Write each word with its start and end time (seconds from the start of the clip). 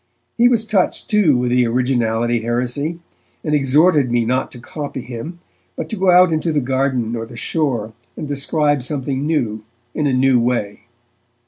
He 0.35 0.49
was 0.49 0.65
touched, 0.65 1.11
too, 1.11 1.37
with 1.37 1.51
the 1.51 1.67
'originality' 1.67 2.39
heresy, 2.41 2.97
and 3.43 3.53
exhorted 3.53 4.09
me 4.09 4.25
not 4.25 4.51
to 4.51 4.59
copy 4.59 5.01
him, 5.03 5.37
but 5.75 5.89
to 5.89 5.95
go 5.95 6.09
out 6.09 6.33
into 6.33 6.51
the 6.51 6.59
garden 6.59 7.15
or 7.15 7.27
the 7.27 7.37
shore 7.37 7.93
and 8.17 8.27
describe 8.27 8.81
something 8.81 9.27
new, 9.27 9.63
in 9.93 10.07
a 10.07 10.13
new 10.13 10.39
way. 10.39 10.85